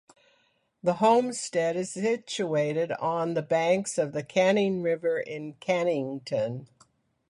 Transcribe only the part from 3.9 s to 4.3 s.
of the